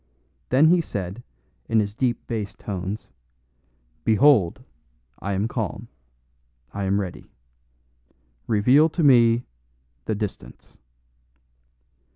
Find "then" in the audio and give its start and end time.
0.49-0.65